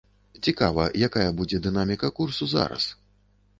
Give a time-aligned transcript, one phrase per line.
[0.47, 2.91] Цікава, якая будзе дынаміка курсу зараз.